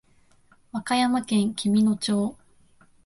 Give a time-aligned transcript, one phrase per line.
[0.71, 2.35] 和歌山県紀美野町